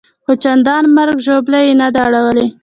[0.23, 2.47] خو چندان مرګ ژوبله یې نه ده اړولې.